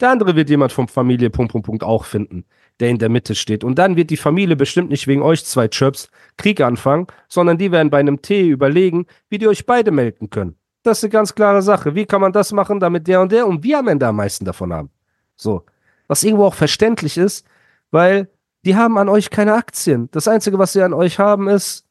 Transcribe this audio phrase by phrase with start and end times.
[0.00, 2.44] der andere wird jemand vom Familie Punkt, Punkt, Punkt auch finden,
[2.80, 3.64] der in der Mitte steht.
[3.64, 7.72] Und dann wird die Familie bestimmt nicht wegen euch zwei Chirps Krieg anfangen, sondern die
[7.72, 10.56] werden bei einem Tee überlegen, wie die euch beide melden können.
[10.82, 11.94] Das ist eine ganz klare Sache.
[11.94, 14.44] Wie kann man das machen, damit der und der und wir am Ende am meisten
[14.44, 14.90] davon haben?
[15.34, 15.64] So.
[16.06, 17.46] Was irgendwo auch verständlich ist,
[17.90, 18.28] weil
[18.64, 20.08] die haben an euch keine Aktien.
[20.12, 21.86] Das Einzige, was sie an euch haben, ist,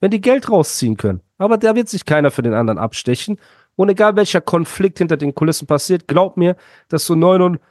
[0.00, 1.20] wenn die Geld rausziehen können.
[1.38, 3.38] Aber da wird sich keiner für den anderen abstechen.
[3.78, 6.56] Und egal welcher Konflikt hinter den Kulissen passiert, glaub mir,
[6.88, 7.62] dass so 99,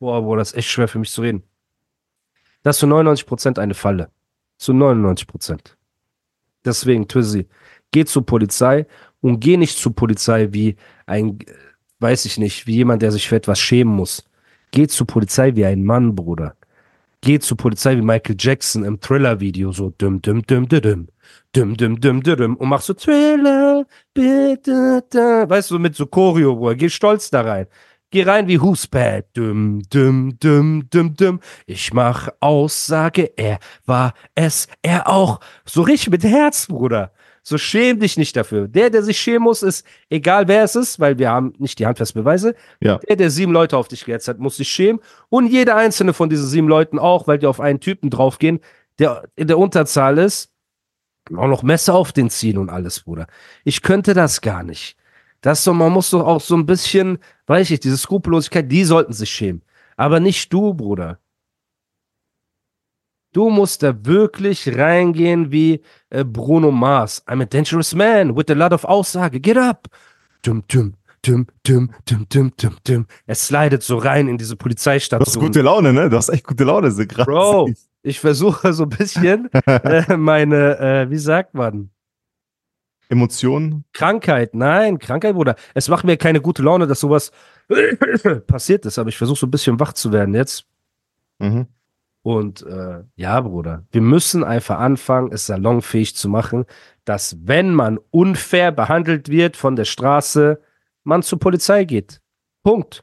[0.00, 1.44] boah, boah, das ist echt schwer für mich zu reden.
[2.64, 4.10] Das ist zu 99 Prozent eine Falle.
[4.56, 5.78] Zu 99 Prozent.
[6.64, 7.46] Deswegen, Tüssi,
[7.92, 8.88] geh zur Polizei
[9.20, 10.74] und geh nicht zur Polizei wie
[11.06, 11.38] ein,
[12.00, 14.28] weiß ich nicht, wie jemand, der sich für etwas schämen muss.
[14.72, 16.56] Geh zur Polizei wie ein Mann, Bruder.
[17.20, 21.08] Geh zur Polizei wie Michael Jackson im Thriller-Video, so düm, düm, düm, düm, düm,
[21.52, 25.48] düm, düm, düm, düm, und mach so Thriller, bitte, da.
[25.48, 26.76] weißt du, mit so Choreo, Bruder.
[26.76, 27.66] Geh stolz da rein.
[28.10, 31.40] Geh rein wie Who's Bad, düm, düm, düm, düm, düm.
[31.66, 35.40] Ich mach Aussage, er war es, er auch.
[35.66, 37.10] So richtig mit Herz, Bruder.
[37.48, 38.68] So schäm dich nicht dafür.
[38.68, 41.86] Der, der sich schämen muss, ist, egal wer es ist, weil wir haben nicht die
[41.86, 42.54] Handfestbeweise.
[42.80, 42.98] Ja.
[42.98, 45.00] Der, der sieben Leute auf dich gehetzt hat, muss sich schämen.
[45.30, 48.60] Und jeder einzelne von diesen sieben Leuten auch, weil die auf einen Typen draufgehen,
[48.98, 50.50] der in der Unterzahl ist,
[51.34, 53.26] auch noch Messer auf den ziehen und alles, Bruder.
[53.64, 54.98] Ich könnte das gar nicht.
[55.40, 58.84] Das so, man muss doch auch so ein bisschen, weiß ich, nicht, diese Skrupellosigkeit, die
[58.84, 59.62] sollten sich schämen.
[59.96, 61.18] Aber nicht du, Bruder.
[63.38, 67.22] Du musst da wirklich reingehen wie äh, Bruno Mars.
[67.28, 69.38] I'm a dangerous man with a lot of Aussage.
[69.40, 69.86] Get up.
[70.42, 73.06] Dum, dum, dum, dum, dum, dum, dum, dum.
[73.28, 75.44] Er slidet so rein in diese Du hast Polizeistation.
[75.44, 76.10] gute Laune, ne?
[76.10, 77.26] Du hast echt gute Laune, so krass.
[77.26, 77.70] Bro,
[78.02, 81.90] ich versuche so ein bisschen äh, meine, äh, wie sagt man,
[83.08, 83.84] Emotionen.
[83.92, 84.56] Krankheit.
[84.56, 85.54] Nein, Krankheit, Bruder.
[85.74, 87.30] Es macht mir keine gute Laune, dass sowas
[88.48, 90.64] passiert ist, aber ich versuche so ein bisschen wach zu werden jetzt.
[91.38, 91.68] Mhm.
[92.22, 96.64] Und äh, ja, Bruder, wir müssen einfach anfangen, es salonfähig zu machen,
[97.04, 100.60] dass wenn man unfair behandelt wird von der Straße,
[101.04, 102.20] man zur Polizei geht.
[102.62, 103.02] Punkt.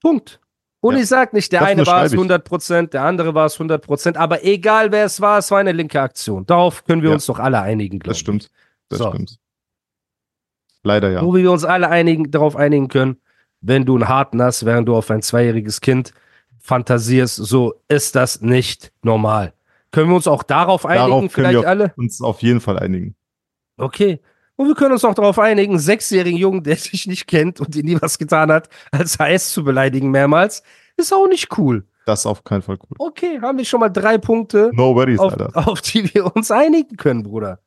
[0.00, 0.40] Punkt.
[0.80, 1.00] Und Ja.
[1.00, 2.20] ich sag nicht, der Das eine war es unterschreibe ich.
[2.20, 6.00] 100%, der andere war es 100%, aber egal wer es war, es war eine linke
[6.00, 6.44] Aktion.
[6.46, 7.14] Darauf können wir Ja.
[7.14, 8.50] uns doch alle einigen, glaube Das stimmt.
[8.88, 9.08] Das So.
[9.10, 9.38] stimmt.
[10.82, 11.22] Leider ja.
[11.22, 13.16] Wo wir uns alle einigen, darauf einigen können,
[13.62, 16.12] wenn du einen Harten hast, während du auf ein zweijähriges Kind
[16.64, 19.52] fantasierst, so ist das nicht normal.
[19.92, 21.92] Können wir uns auch darauf einigen, Darauf können vielleicht wir alle?
[21.96, 23.14] uns auf jeden Fall einigen.
[23.76, 24.20] Okay.
[24.56, 27.74] Und wir können uns auch darauf einigen, einen sechsjährigen Jungen, der sich nicht kennt und
[27.74, 30.62] dir nie was getan hat, als HS zu beleidigen mehrmals,
[30.96, 31.84] ist auch nicht cool.
[32.06, 32.96] Das ist auf keinen Fall cool.
[32.98, 36.96] Okay, haben wir schon mal drei Punkte, No worries, auf, auf die wir uns einigen
[36.96, 37.60] können, Bruder.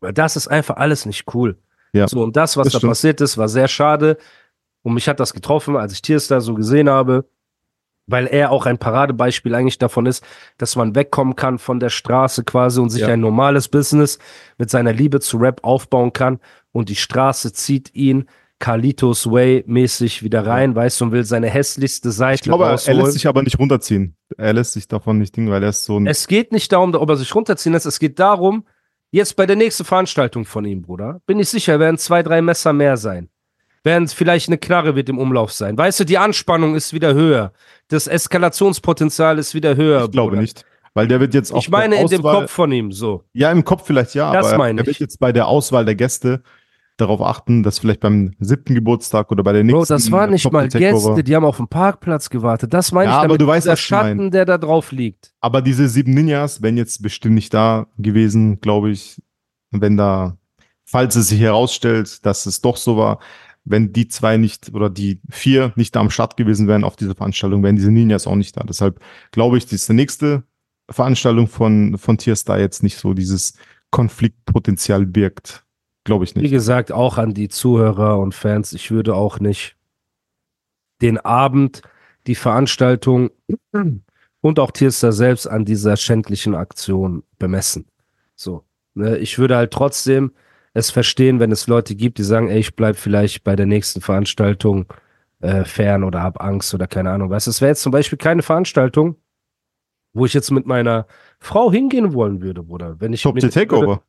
[0.00, 1.58] Weil das ist einfach alles nicht cool.
[1.92, 2.90] Ja, So, und das, was das da stimmt.
[2.90, 4.18] passiert ist, war sehr schade.
[4.86, 7.24] Und mich hat das getroffen, als ich Tierstar so gesehen habe,
[8.06, 10.22] weil er auch ein Paradebeispiel eigentlich davon ist,
[10.58, 13.08] dass man wegkommen kann von der Straße quasi und sich Ja.
[13.08, 14.20] ein normales Business
[14.58, 16.38] mit seiner Liebe zu Rap aufbauen kann.
[16.70, 18.26] Und die Straße zieht ihn
[18.60, 22.70] Carlitos Way mäßig wieder rein, weißt du, und will seine hässlichste Seite Ich glaube, er
[22.70, 23.00] rausholen.
[23.00, 24.14] lässt sich aber nicht runterziehen.
[24.38, 26.06] Er lässt sich davon nicht dingen, weil er ist so ein.
[26.06, 27.86] Es geht nicht darum, ob er sich runterziehen lässt.
[27.86, 28.64] Es geht darum,
[29.10, 32.72] jetzt bei der nächsten Veranstaltung von ihm, Bruder, bin ich sicher, werden zwei, drei Messer
[32.72, 33.30] mehr sein.
[33.86, 35.78] Werden vielleicht eine Knarre wird im Umlauf sein.
[35.78, 37.52] Weißt du, die Anspannung ist wieder höher.
[37.88, 40.04] Das Eskalationspotenzial ist wieder höher.
[40.04, 40.42] ich glaube Bruder.
[40.42, 40.64] nicht.
[40.92, 43.22] Weil der wird jetzt auch Ich meine in dem Kopf von ihm so.
[43.32, 44.98] Ja, im Kopf vielleicht ja, Das aber meine er wird ich.
[45.00, 46.42] jetzt bei der Auswahl der Gäste
[46.96, 50.50] darauf achten, dass vielleicht beim siebten Geburtstag oder bei der nächsten Bro, das waren nicht
[50.50, 52.72] mal Gäste, die haben auf dem Parkplatz gewartet.
[52.72, 53.76] Das meine Ja, ich aber du weißt, der.
[53.76, 55.32] Schatten, der da drauf liegt.
[55.40, 59.20] Aber diese sieben Ninjas wären jetzt bestimmt nicht da gewesen, glaube ich,
[59.70, 60.38] wenn da,
[60.86, 63.18] falls es sich herausstellt, dass es doch so war,
[63.66, 67.14] wenn die zwei nicht oder die vier nicht da am Start gewesen wären auf dieser
[67.14, 68.62] Veranstaltung, wären diese Ninjas auch nicht da.
[68.62, 69.00] Deshalb
[69.32, 70.44] glaube ich, das ist die nächste
[70.88, 73.54] Veranstaltung von, von Tierstar jetzt nicht so dieses
[73.90, 75.64] Konfliktpotenzial birgt.
[76.04, 76.52] Glaube ich Wie nicht.
[76.52, 79.76] gesagt, auch an die Zuhörer und Fans, ich würde auch nicht
[81.02, 81.82] den Abend,
[82.28, 83.30] die Veranstaltung
[84.40, 87.86] und auch Tierstar selbst an dieser schändlichen Aktion bemessen.
[88.36, 88.64] So.
[88.94, 89.18] Ne?
[89.18, 90.32] Ich würde halt trotzdem
[90.76, 94.00] es verstehen, wenn es Leute gibt, die sagen, ey, ich bleib vielleicht bei der nächsten
[94.00, 94.86] Veranstaltung
[95.40, 97.46] äh, fern oder hab Angst oder keine Ahnung was.
[97.46, 99.16] Es wäre jetzt zum Beispiel keine Veranstaltung,
[100.12, 101.06] wo ich jetzt mit meiner
[101.40, 102.96] Frau hingehen wollen würde, Bruder.
[103.00, 104.02] Wenn ich Top mit- the Takeover.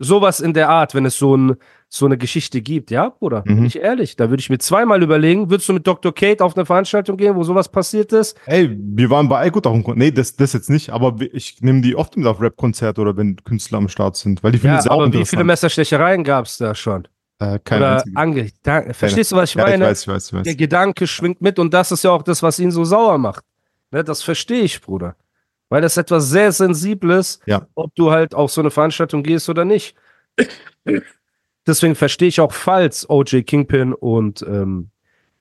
[0.00, 1.56] Sowas in der Art, wenn es so, ein,
[1.88, 3.64] so eine Geschichte gibt, ja, Bruder, bin Mhm.
[3.66, 6.14] ich ehrlich, da würde ich mir zweimal überlegen, würdest du mit Dr.
[6.14, 8.36] Kate auf eine Veranstaltung gehen, wo sowas passiert ist?
[8.46, 9.98] Ey, wir waren bei Eikut auch im Konzert.
[9.98, 13.36] Nee, das, das jetzt nicht, aber ich nehme die oft mit auf Rap-Konzerte oder wenn
[13.44, 16.46] Künstler am Start sind, weil die finden Ja, es auch aber wie viele Messerstechereien gab
[16.46, 17.08] es da schon?
[17.38, 19.84] Äh, keine ange da, Verstehst du, was ich ja, meine?
[19.84, 20.42] ich weiß, ich weiß, ich weiß.
[20.44, 23.44] Der Gedanke schwingt mit und das ist ja auch das, was ihn so sauer macht.
[23.90, 25.16] Ne, das verstehe ich, Bruder.
[25.68, 27.66] Weil das etwas sehr Sensibles, Ja.
[27.74, 29.96] ob du halt auf so eine Veranstaltung gehst oder nicht.
[31.66, 34.90] Deswegen verstehe ich auch, falls OJ Kingpin und ähm,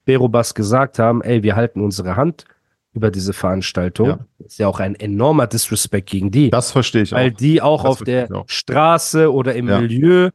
[0.05, 2.45] Berobas gesagt haben, ey, wir halten unsere Hand
[2.93, 4.07] über diese Veranstaltung.
[4.07, 4.19] Ja.
[4.39, 6.49] Ist ja auch ein enormer Disrespect gegen die.
[6.49, 7.37] Das verstehe ich weil auch.
[7.37, 8.45] die auch Das auf der auch.
[8.47, 9.79] Straße oder im Ja.
[9.81, 10.29] Milieu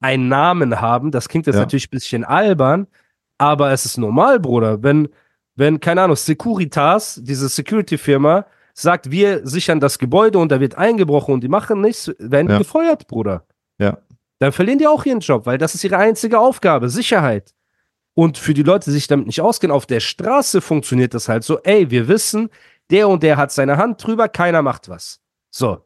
[0.00, 1.10] einen Namen haben.
[1.10, 1.62] Das klingt jetzt Ja.
[1.62, 2.86] natürlich ein bisschen albern,
[3.36, 4.82] aber es ist normal, Bruder.
[4.82, 5.08] Wenn,
[5.56, 8.46] wenn, keine Ahnung, Securitas, diese Security-Firma,
[8.82, 12.58] sagt, wir sichern das Gebäude und da wird eingebrochen und die machen nichts, werden Ja.
[12.58, 13.44] gefeuert, Bruder.
[13.78, 13.98] Ja.
[14.38, 17.54] Dann verlieren die auch ihren Job, weil das ist ihre einzige Aufgabe, Sicherheit.
[18.14, 21.44] Und für die Leute, die sich damit nicht auskennen, auf der Straße funktioniert das halt
[21.44, 22.50] so, ey, wir wissen,
[22.90, 25.20] der und der hat seine Hand drüber, keiner macht was.
[25.50, 25.84] So.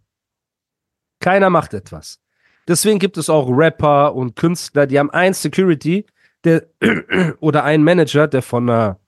[1.21, 2.21] Keiner macht etwas.
[2.69, 6.07] Deswegen gibt es auch Rapper und Künstler, die haben ein Security
[6.45, 6.65] der,
[7.41, 8.99] oder einen Manager, der von einer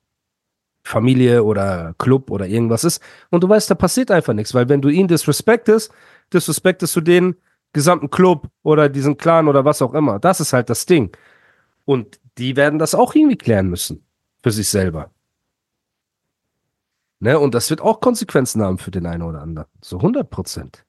[0.85, 3.03] Familie oder Club oder irgendwas ist.
[3.31, 5.91] Und du weißt, da passiert einfach nichts, weil wenn du ihn disrespektest,
[6.33, 7.37] disrespektest du den
[7.73, 10.19] gesamten Club oder diesen Clan oder was auch immer.
[10.19, 11.17] Das ist halt das Ding.
[11.85, 14.05] Und die werden das auch irgendwie klären müssen.
[14.43, 15.11] Für sich selber.
[17.19, 17.39] Ne?
[17.39, 19.69] Und das wird auch Konsequenzen haben für den einen oder anderen.
[19.81, 20.85] So 100 Prozent.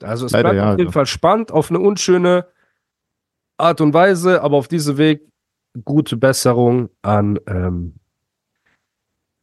[0.00, 0.92] Also es Leider bleibt ja, auf jeden ja.
[0.92, 2.46] Fall spannend, auf eine unschöne
[3.56, 5.26] Art und Weise, aber auf diesem Weg
[5.84, 7.94] gute Besserung an ähm,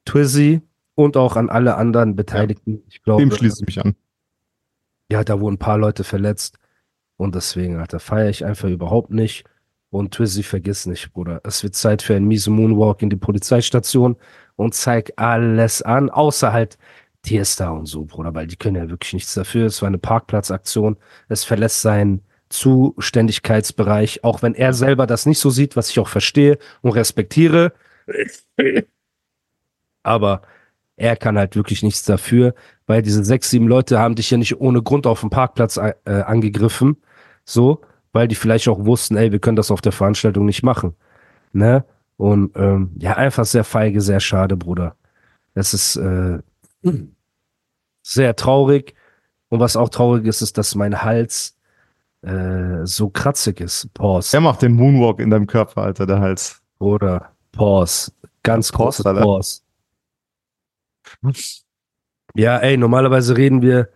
[0.05, 0.61] Twizzy
[0.95, 2.83] und auch an alle anderen Beteiligten.
[2.87, 3.95] Ich glaube, Dem schließe ich mich an.
[5.11, 6.57] ja, da wurden ein paar Leute verletzt.
[7.17, 9.45] Und deswegen, Alter, feiere ich einfach überhaupt nicht.
[9.89, 11.41] Und Twizzy, vergiss nicht, Bruder.
[11.43, 14.15] Es wird Zeit für einen miese Moonwalk in die Polizeistation
[14.55, 16.77] und zeig alles an, außer halt
[17.23, 19.67] Tierstar und so, Bruder, weil die können ja wirklich nichts dafür.
[19.67, 20.97] Es war eine Parkplatzaktion.
[21.27, 26.07] Es verlässt seinen Zuständigkeitsbereich, auch wenn er selber das nicht so sieht, was ich auch
[26.07, 27.73] verstehe und respektiere.
[30.03, 30.41] Aber
[30.97, 32.53] er kann halt wirklich nichts dafür,
[32.85, 35.93] weil diese sechs, sieben Leute haben dich ja nicht ohne Grund auf dem Parkplatz äh,
[36.05, 36.97] angegriffen,
[37.43, 37.81] so,
[38.11, 40.95] weil die vielleicht auch wussten, ey, wir können das auf der Veranstaltung nicht machen,
[41.53, 41.85] ne?
[42.17, 44.95] Und ähm, ja, einfach sehr feige, sehr schade, Bruder.
[45.55, 46.37] Es ist äh,
[48.03, 48.93] sehr traurig.
[49.49, 51.57] Und was auch traurig ist, ist, dass mein Hals
[52.23, 53.93] äh, so kratzig ist.
[53.93, 54.37] Pause.
[54.37, 56.61] Er macht den Moonwalk in deinem Körper, Alter, der Hals.
[56.79, 58.11] Oder Pause.
[58.43, 59.21] Ganz Pause, große Alter.
[59.21, 59.61] Pause.
[62.35, 63.89] Ja, ey, normalerweise reden wir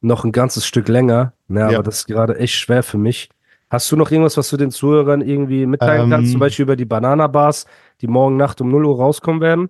[0.00, 1.82] noch ein ganzes Stück länger, ne, aber Ja.
[1.82, 3.28] das ist gerade echt schwer für mich.
[3.70, 6.10] Hast du noch irgendwas, was du den Zuhörern irgendwie mitteilen Ähm.
[6.10, 7.66] kannst, zum Beispiel über die Banana-Bars,
[8.00, 9.68] die morgen Nacht um 0 Uhr rauskommen werden?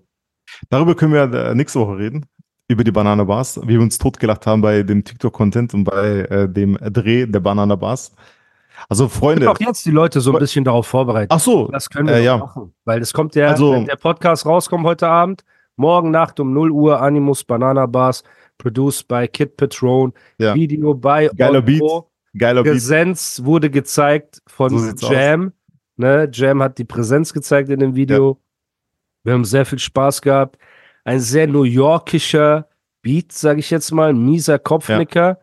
[0.70, 2.26] Darüber können wir äh, nächste Woche reden.
[2.70, 3.58] Über die Banana Bars.
[3.64, 7.76] Wie wir uns totgelacht haben bei dem TikTok-Content und bei äh, dem Dreh der Banana
[7.76, 8.12] Bars.
[8.90, 9.40] Also, Ich Freunde.
[9.40, 11.30] bin auch jetzt die Leute so ein bisschen darauf vorbereitet.
[11.32, 11.68] Ach so.
[11.68, 12.36] Das können wir äh, ja.
[12.36, 12.74] machen.
[12.84, 15.44] Weil es kommt ja, Also- wenn der Podcast rauskommt heute Abend,
[15.76, 18.22] morgen Nacht um 0 Uhr Animus Banana Bars,
[18.58, 20.54] produced by Kid Patron, Ja.
[20.54, 21.80] Video bei Geiler Beat.
[22.36, 22.74] Geiler Beat.
[22.74, 25.52] Präsenz wurde gezeigt von So Jam.
[25.96, 26.28] Ne?
[26.32, 28.38] Jam hat die Präsenz gezeigt in dem Video.
[29.24, 30.58] Wir haben sehr viel Spaß gehabt.
[31.08, 32.68] Ein sehr New Yorkischer
[33.00, 35.38] Beat, sage ich jetzt mal, mieser Kopfnicker.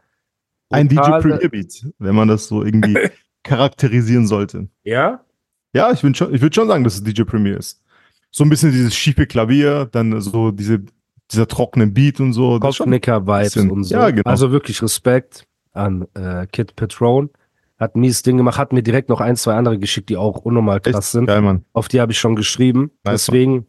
[0.69, 2.95] Ein DJ Premier Beat, wenn man das so irgendwie
[3.43, 4.67] charakterisieren sollte.
[4.83, 5.25] Ja?
[5.73, 7.81] Ja, ich, bin schon, ich würde schon sagen, dass es DJ Premier ist.
[8.29, 10.83] So ein bisschen dieses schiefe Klavier, dann so diese,
[11.31, 12.59] dieser trockene Beat und so.
[12.59, 13.95] Kopfnicker-Vibes und so.
[13.95, 14.29] ja, genau.
[14.29, 17.31] Also wirklich Respekt an äh, Kid Patron.
[17.79, 20.37] Hat ein mieses Ding gemacht, hat mir direkt noch ein, zwei andere geschickt, die auch
[20.37, 21.25] unnormal krass echt sind.
[21.25, 21.65] geil, Mann.
[21.73, 22.91] Auf die habe ich schon geschrieben.
[23.03, 23.65] Nice, Deswegen,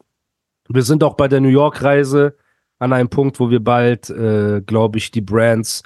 [0.68, 2.36] wir sind auch bei der New York-Reise
[2.78, 5.82] an einem Punkt, wo wir bald, äh, glaube ich, die Brands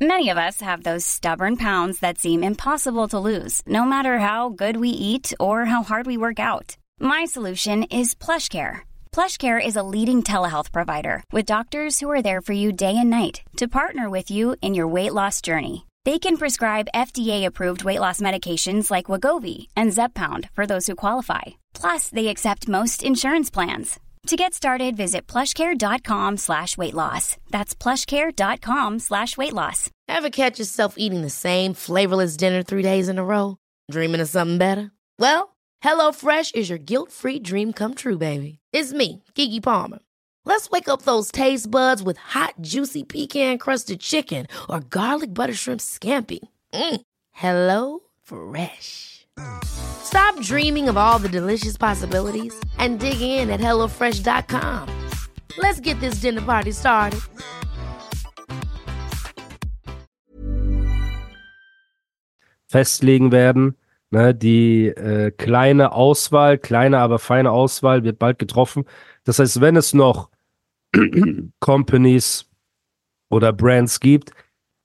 [0.00, 4.50] Many of us have those stubborn pounds that seem impossible to lose, no matter how
[4.50, 6.76] good we eat or how hard we work out.
[6.98, 8.80] My solution is PlushCare.
[9.12, 13.08] PlushCare is a leading telehealth provider with doctors who are there for you day and
[13.08, 15.86] night to partner with you in your weight loss journey.
[16.04, 21.42] They can prescribe FDA-approved weight loss medications like Wagovi and Zepbound for those who qualify.
[21.72, 23.98] Plus, they accept most insurance plans.
[24.26, 27.36] To get started, visit plushcare.com slash weight loss.
[27.50, 29.90] That's plushcare.com slash weight loss.
[30.08, 33.56] Ever catch yourself eating the same flavorless dinner three days in a row?
[33.90, 34.90] Dreaming of something better?
[35.18, 38.58] Well, HelloFresh is your guilt-free dream come true, baby.
[38.72, 40.00] It's me, Kiki Palmer.
[40.44, 45.80] Let's wake up those taste buds with hot, juicy pecan-crusted chicken or garlic butter shrimp
[45.80, 46.40] scampi.
[46.72, 47.00] Mm.
[47.32, 49.26] Hello Fresh.
[49.64, 54.88] Stop dreaming of all the delicious possibilities and dig in at HelloFresh.com.
[55.58, 57.20] Let's get this dinner party started.
[62.74, 63.76] festlegen werden.
[64.10, 68.84] Ne, die äh, kleine Auswahl, kleine, aber feine Auswahl wird bald getroffen.
[69.24, 70.28] Das heißt, wenn es noch
[71.60, 72.50] Companies
[73.30, 74.30] oder Brands gibt,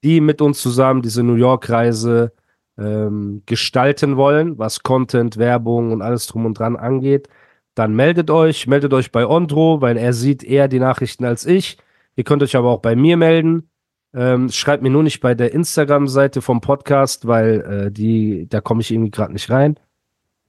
[0.03, 2.33] die mit uns zusammen diese New York-Reise
[2.77, 7.27] ähm, gestalten wollen, was Content, Werbung und alles drum und dran angeht,
[7.75, 11.77] dann meldet euch, meldet euch bei Ondro, weil er sieht eher die Nachrichten als ich.
[12.15, 13.69] Ihr könnt euch aber auch bei mir melden.
[14.13, 18.81] Ähm, schreibt mir nur nicht bei der Instagram-Seite vom Podcast, weil äh, die, da komme
[18.81, 19.79] ich irgendwie gerade nicht rein.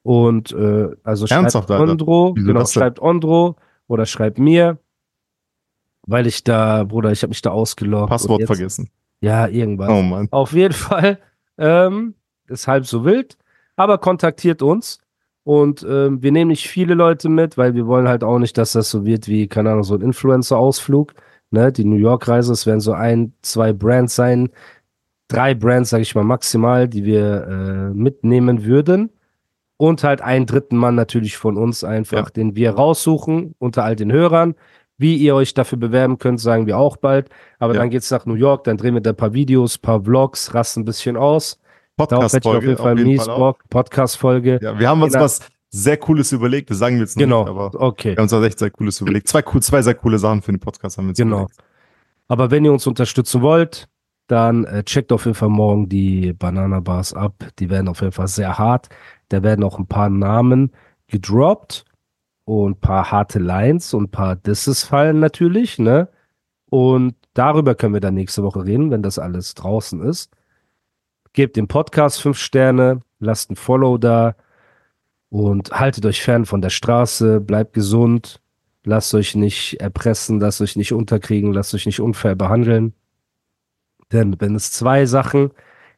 [0.02, 1.90] Und äh, also Ernsthaft, schreibt?
[1.90, 4.78] Ondro, genau, schreibt Ondro oder schreibt mir,
[6.10, 8.10] weil ich da, Bruder, ich habe mich da ausgeloggt.
[8.10, 8.90] Passwort jetzt- vergessen.
[9.22, 9.88] Ja, irgendwas.
[9.90, 10.28] Oh Mann.
[10.30, 11.18] Auf jeden Fall
[11.58, 12.14] ähm,
[12.48, 13.36] ist halb so wild,
[13.76, 14.98] aber kontaktiert uns
[15.44, 18.72] und ähm, wir nehmen nicht viele Leute mit, weil wir wollen halt auch nicht, dass
[18.72, 21.14] das so wird wie, keine Ahnung, so ein Influencer-Ausflug.
[21.50, 21.70] Ne?
[21.72, 24.48] Die New York-Reise, es werden so ein, zwei Brands sein,
[25.28, 29.10] drei Brands, sage ich mal maximal, die wir äh, mitnehmen würden.
[29.76, 32.30] Und halt einen dritten Mann natürlich von uns einfach, Ja.
[32.30, 34.54] den wir raussuchen unter all den Hörern.
[35.00, 37.30] Wie ihr euch dafür bewerben könnt, sagen wir auch bald.
[37.58, 37.80] Aber Ja.
[37.80, 40.80] dann geht's nach New York, dann drehen wir da ein paar Videos, paar Vlogs, rasten
[40.82, 41.58] ein bisschen aus.
[41.98, 43.36] Ich auf jeden Fall.
[43.38, 43.64] Bock.
[43.70, 44.58] Podcast-Folge.
[44.62, 45.24] Ja, wir haben uns Genau.
[45.24, 45.40] was
[45.70, 46.70] sehr Cooles überlegt.
[46.70, 48.10] Das sagen wir jetzt Genau, nicht, aber okay.
[48.10, 49.28] wir haben uns was echt sehr Cooles überlegt.
[49.28, 51.36] Zwei, cool, zwei sehr coole Sachen für den Podcast haben wir uns Genau.
[51.36, 51.56] überlegt.
[52.28, 53.88] Aber wenn ihr uns unterstützen wollt,
[54.26, 57.34] dann äh, checkt auf jeden Fall morgen die Banana Bars ab.
[57.58, 58.88] Die werden auf jeden Fall sehr hart.
[59.30, 60.72] Da werden auch ein paar Namen
[61.08, 61.84] gedroppt
[62.50, 66.08] und ein paar harte Lines und ein paar Disses fallen natürlich, ne?
[66.68, 70.32] Und darüber können wir dann nächste Woche reden, wenn das alles draußen ist.
[71.32, 74.34] Gebt dem Podcast fünf Sterne, lasst ein Follow da
[75.28, 78.40] und haltet euch fern von der Straße, bleibt gesund,
[78.82, 82.94] lasst euch nicht erpressen, lasst euch nicht unterkriegen, lasst euch nicht unfair behandeln.
[84.10, 85.52] Denn wenn es zwei Sachen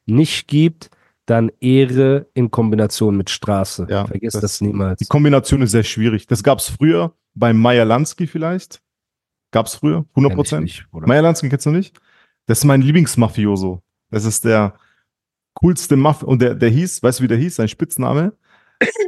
[0.04, 0.90] nicht gibt,
[1.26, 3.86] dann Ehre in Kombination mit Straße.
[3.88, 4.98] Ja, Vergesst das- das, niemals.
[4.98, 6.26] Die Kombination ist sehr schwierig.
[6.26, 8.80] Das gab es früher bei Meyer Lansky vielleicht.
[9.52, 11.06] Gab es früher, 100 Kenn ich Prozent.
[11.08, 11.98] Meyer Lansky kennst du nicht?
[12.46, 13.82] Das ist mein Lieblingsmafioso.
[14.10, 14.74] Das ist der
[15.54, 16.26] coolste Mafia.
[16.26, 17.56] Und der, der hieß, weißt du, wie der hieß?
[17.56, 18.32] Sein Spitzname?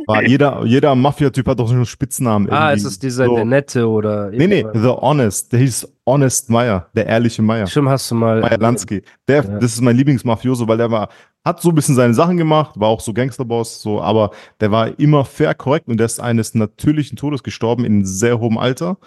[0.07, 2.51] War jeder, jeder Mafia-Typ hat doch so einen Spitznamen.
[2.51, 2.81] Ah, irgendwie.
[2.81, 3.37] ist es dieser so.
[3.37, 4.67] der Nette oder Nee, nee?
[4.75, 5.53] The Honest.
[5.53, 7.67] Der hieß Honest Meyer, der ehrliche Meyer.
[7.67, 8.41] Stimmt, hast du mal.
[8.41, 9.03] Meyer Lansky.
[9.29, 9.59] Der, Ja.
[9.59, 11.09] Das ist mein Lieblingsmafioso, weil der war,
[11.45, 14.99] hat so ein bisschen seine Sachen gemacht, war auch so Gangsterboss, so, aber der war
[14.99, 18.99] immer fair, korrekt und der ist eines natürlichen Todes gestorben in sehr hohem Alter.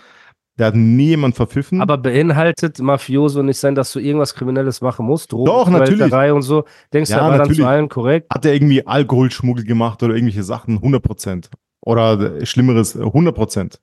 [0.58, 1.82] Der hat nie jemand verpfiffen.
[1.82, 5.32] Aber beinhaltet Mafioso nicht sein, dass du irgendwas Kriminelles machen musst?
[5.32, 6.12] Drogen, Doch, natürlich.
[6.32, 6.66] Und so.
[6.94, 7.58] Denkst du, Ja, er war natürlich.
[7.58, 8.28] dann zu allen korrekt?
[8.34, 10.78] hat er irgendwie Alkoholschmuggel gemacht oder irgendwelche Sachen?
[10.78, 11.50] 100 Prozent.
[11.82, 13.80] Oder äh, Schlimmeres, äh, 100 Prozent.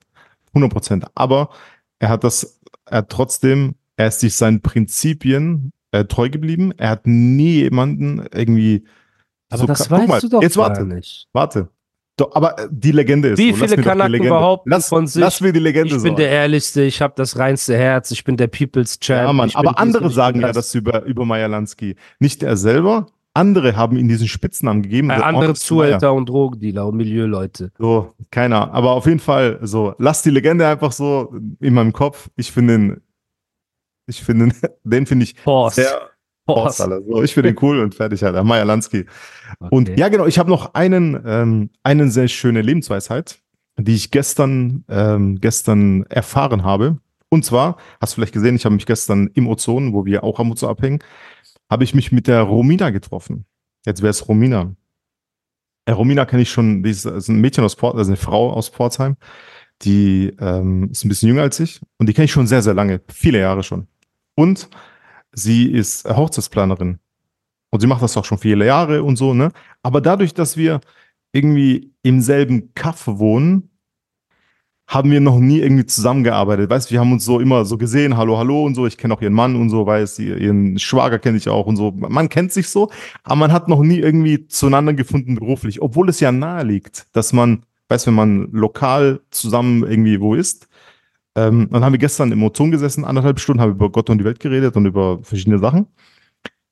[0.49, 1.07] 100 Prozent.
[1.14, 1.50] Aber
[2.00, 6.73] er hat das, er hat trotzdem, er ist sich seinen Prinzipien äh, treu geblieben.
[6.76, 8.85] Er hat nie jemanden irgendwie.
[9.49, 11.28] Aber so das weißt mal, du doch Jetzt warte, nicht.
[11.33, 11.69] warte.
[12.16, 13.66] Doch, aber äh, die Legende ist Wie so.
[13.66, 16.16] Viele Kanaken behaupten lass, von sich, Lass mir die Legende Ich bin so.
[16.16, 19.26] der Ehrlichste, ich habe das reinste Herz, ich bin der People's Champ.
[19.26, 21.97] Ja, Mann, aber andere sagen ja das über, über Meyer Lansky.
[22.21, 23.06] Nicht er selber.
[23.37, 25.11] Andere haben ihm diesen Spitznamen gegeben.
[25.11, 25.54] Äh, The andere.
[25.54, 27.73] Zuhälter und Drogendealer und Milieuleute.
[27.78, 28.73] So, keiner.
[28.73, 32.30] Aber auf jeden Fall, so, lass die Legende einfach so in meinem Kopf.
[32.37, 33.00] Ich finde den,
[34.06, 34.54] ich finde den,
[34.85, 35.76] den finde ich Horst.
[35.76, 36.13] sehr
[36.48, 37.00] Horst, Alter.
[37.02, 38.44] So, ich finde den cool und fertig, Alter.
[38.44, 39.06] Meyer Lansky.
[39.58, 39.74] Okay.
[39.74, 43.40] Und ja, genau, ich habe noch einen, ähm, einen sehr schöne Lebensweisheit,
[43.78, 46.98] die ich gestern, ähm, gestern erfahren habe.
[47.30, 50.38] Und zwar, hast du vielleicht gesehen, ich habe mich gestern im Ozon, wo wir auch
[50.38, 50.98] am Ozon abhängen,
[51.70, 53.46] habe ich mich mit der Romina getroffen.
[53.86, 54.74] Jetzt wäre es Romina.
[55.86, 58.52] Äh, Romina kenne ich schon, die ist, ist ein Mädchen aus Port, also eine Frau
[58.52, 59.16] aus Pforzheim,
[59.82, 62.74] die ähm, ist ein bisschen jünger als ich und die kenne ich schon sehr, sehr
[62.74, 63.86] lange, viele Jahre schon.
[64.34, 64.68] Und
[65.35, 66.99] sie ist äh, Hochzeitsplanerin.
[67.71, 69.50] Und sie macht das auch schon viele Jahre und so, ne?
[69.83, 70.81] Aber dadurch, dass wir
[71.33, 73.71] irgendwie im selben Kaff wohnen,
[74.87, 76.71] haben wir noch nie irgendwie zusammengearbeitet.
[76.71, 78.87] Weißt wir haben uns so immer so gesehen, hallo, hallo und so.
[78.87, 81.91] Ich kenne auch ihren Mann und so, weiß, ihren Schwager kenne ich auch und so.
[81.91, 82.91] Man kennt sich so,
[83.23, 87.33] aber man hat noch nie irgendwie zueinander gefunden beruflich, obwohl es ja nahe liegt, dass
[87.33, 90.69] man, weißt wenn man lokal zusammen irgendwie wo ist.
[91.37, 94.25] Ähm, dann haben wir gestern im Ozon gesessen, anderthalb Stunden, haben über Gott und die
[94.25, 95.87] Welt geredet und über verschiedene Sachen.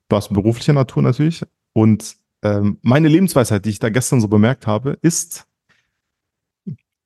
[0.08, 1.42] Was beruflicher Natur natürlich.
[1.72, 5.46] Und ähm, meine Lebensweisheit, die ich da gestern so bemerkt habe, ist,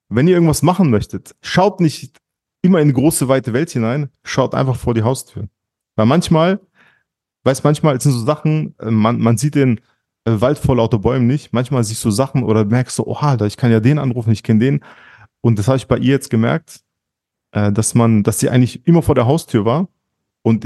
[0.09, 2.17] wenn ihr irgendwas machen möchtet, schaut nicht
[2.61, 5.47] immer in die große, weite Welt hinein, schaut einfach vor die Haustür.
[5.95, 6.59] Weil manchmal,
[7.43, 9.79] weiß manchmal sind so Sachen, äh, man, man sieht den
[10.25, 13.45] äh, Wald vor lauter Bäumen nicht, manchmal siehst du Sachen oder merkst du, oh, Alter,
[13.45, 14.83] ich kann ja den anrufen, ich kenne den.
[15.41, 16.81] Und das habe ich bei ihr jetzt gemerkt,
[17.51, 19.87] äh, dass man, dass sie eigentlich immer vor der Haustür war
[20.41, 20.65] und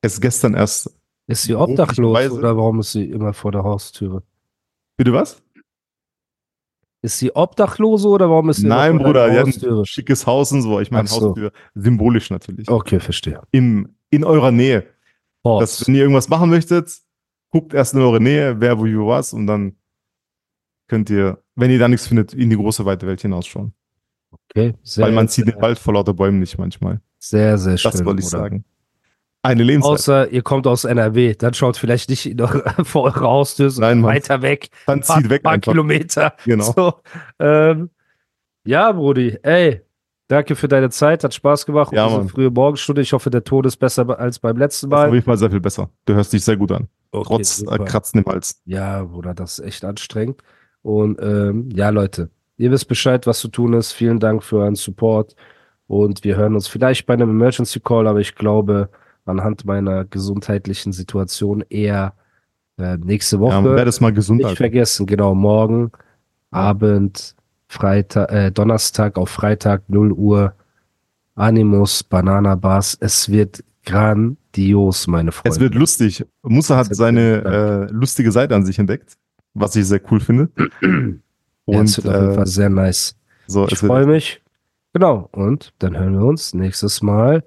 [0.00, 0.94] es gestern erst.
[1.26, 4.22] Ist sie obdachlos oder warum ist sie immer vor der Haustüre?
[4.96, 5.42] Bitte was?
[7.02, 10.62] Ist sie Obdachlose oder warum ist sie Nein, Bruder, die hat ein schickes Haus und
[10.62, 10.78] so.
[10.78, 11.30] Ich meine, so.
[11.30, 12.68] Haustür symbolisch natürlich.
[12.68, 13.42] Okay, verstehe.
[13.50, 14.86] Im, in eurer Nähe.
[15.44, 15.80] Horst.
[15.80, 16.96] Dass, wenn ihr irgendwas machen möchtet,
[17.50, 19.74] guckt erst in eure Nähe, wer, wo, wie, was und dann
[20.86, 23.74] könnt ihr, wenn ihr da nichts findet, in die große, weite Welt hinausschauen.
[24.50, 27.00] Okay, sehr, Weil man sieht den Wald vor lauter Bäumen nicht manchmal.
[27.18, 27.90] Sehr, sehr schön.
[27.90, 28.38] Das wollte ich oder?
[28.38, 28.64] sagen.
[29.44, 29.92] Eine Lebensweise.
[29.94, 32.36] Außer ihr kommt aus NRW, dann schaut vielleicht nicht
[32.84, 34.68] vor eure Haustür, sondern weiter weg.
[34.86, 35.40] Dann zieht weg.
[35.44, 36.34] Ein paar Kilometer.
[36.44, 36.64] Genau.
[36.64, 36.94] So,
[37.40, 37.90] ähm,
[38.64, 39.82] ja, Brudi, ey,
[40.28, 41.92] danke für deine Zeit, hat Spaß gemacht.
[41.92, 42.28] Ja, Mann.
[42.28, 43.02] frühe Morgenstunde.
[43.02, 45.08] Ich hoffe, der Ton ist besser als beim letzten Mal.
[45.08, 45.90] Auf jeden Fall sehr viel besser.
[46.04, 46.88] Du hörst dich sehr gut an.
[47.10, 48.62] Okay, Trotz äh, Kratzen im Hals.
[48.64, 50.40] Ja, Bruder, das ist echt anstrengend.
[50.82, 53.92] Und ähm, ja, Leute, ihr wisst Bescheid, was zu tun ist.
[53.92, 55.34] Vielen Dank für euren Support.
[55.86, 58.88] Und wir hören uns vielleicht bei einem Emergency Call, aber ich glaube,
[59.24, 62.14] anhand meiner gesundheitlichen Situation eher
[62.78, 63.54] äh, nächste Woche.
[63.54, 64.42] Ja, werde es mal gesund.
[64.42, 65.92] Nicht vergessen, genau, morgen
[66.50, 67.34] Abend,
[67.68, 70.54] Freitag, äh, Donnerstag auf Freitag 0 Uhr
[71.34, 72.96] Animus, Banana Bars.
[73.00, 75.56] Es wird grandios, meine Freunde.
[75.56, 76.24] Es wird lustig.
[76.42, 79.14] Musa hat seine äh, lustige Seite an sich entdeckt,
[79.54, 80.50] was ich sehr cool finde.
[81.64, 83.14] Und ja, es wird auf jeden Fall äh, sehr nice.
[83.46, 84.40] So, ich freue mich.
[84.92, 85.28] Genau.
[85.32, 87.44] Und dann hören wir uns nächstes Mal.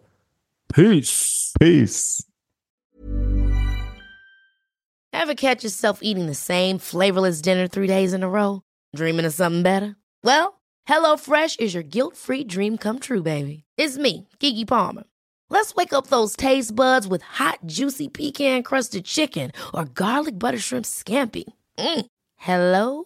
[0.70, 1.54] Peace.
[1.60, 2.28] Peace.
[5.14, 8.62] Ever catch yourself eating the same flavorless dinner three days in a row?
[8.96, 9.96] Dreaming of something better?
[10.24, 13.64] Well, HelloFresh is your guilt-free dream come true, baby.
[13.78, 15.04] It's me, Kiki Palmer.
[15.50, 20.86] Let's wake up those taste buds with hot, juicy pecan-crusted chicken or garlic butter shrimp
[20.86, 21.46] scampi.
[21.78, 22.06] Mm.
[22.36, 23.06] Hello